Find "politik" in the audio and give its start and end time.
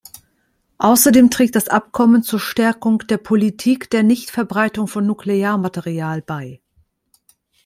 3.19-3.87